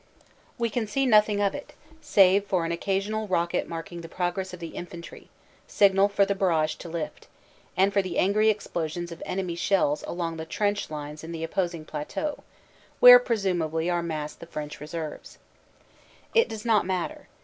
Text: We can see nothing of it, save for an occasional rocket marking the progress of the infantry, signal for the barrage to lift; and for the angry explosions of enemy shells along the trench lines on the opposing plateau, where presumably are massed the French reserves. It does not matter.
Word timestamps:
We 0.57 0.71
can 0.71 0.87
see 0.87 1.05
nothing 1.05 1.39
of 1.41 1.53
it, 1.53 1.73
save 2.01 2.45
for 2.45 2.65
an 2.65 2.71
occasional 2.71 3.27
rocket 3.27 3.67
marking 3.69 4.01
the 4.01 4.09
progress 4.09 4.51
of 4.51 4.59
the 4.59 4.69
infantry, 4.69 5.29
signal 5.67 6.09
for 6.09 6.25
the 6.25 6.33
barrage 6.33 6.73
to 6.77 6.89
lift; 6.89 7.27
and 7.77 7.93
for 7.93 8.01
the 8.01 8.17
angry 8.17 8.49
explosions 8.49 9.11
of 9.11 9.21
enemy 9.27 9.53
shells 9.53 10.03
along 10.07 10.37
the 10.37 10.45
trench 10.45 10.89
lines 10.89 11.23
on 11.23 11.31
the 11.33 11.43
opposing 11.43 11.85
plateau, 11.85 12.43
where 12.99 13.19
presumably 13.19 13.91
are 13.91 14.01
massed 14.01 14.39
the 14.39 14.47
French 14.47 14.79
reserves. 14.81 15.37
It 16.33 16.49
does 16.49 16.65
not 16.65 16.83
matter. 16.83 17.27